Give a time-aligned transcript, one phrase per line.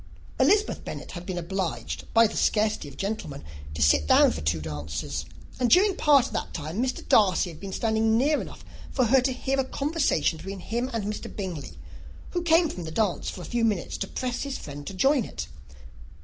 [0.39, 3.43] Elizabeth Bennet had been obliged, by the scarcity of gentlemen,
[3.75, 5.25] to sit down for two dances;
[5.59, 7.07] and during part of that time, Mr.
[7.07, 11.03] Darcy had been standing near enough for her to overhear a conversation between him and
[11.03, 11.27] Mr.
[11.29, 11.77] Bingley,
[12.31, 15.23] who came from the dance for a few minutes to press his friend to join
[15.23, 15.45] it.